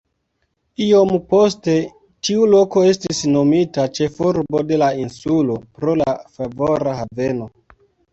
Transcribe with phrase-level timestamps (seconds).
[0.83, 1.73] Iom poste
[2.27, 7.51] tiu loko estis nomita ĉefurbo de la insulo pro la favora haveno.